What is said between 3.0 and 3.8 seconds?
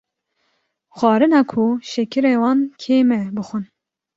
e bixwin,.